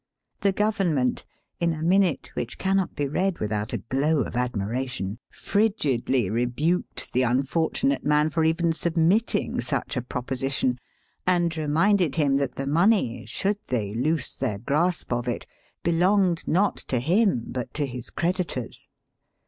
[0.39, 1.27] The Government,
[1.59, 7.21] in a minute which cannot be read without a glow of admiration, frigidly rebuked the
[7.21, 10.79] unfortunate man for even submitting such a proposition,
[11.27, 15.45] and reminded him that the money, should they loose their grasp of it,
[15.83, 18.89] belonged not to him but to his creditors.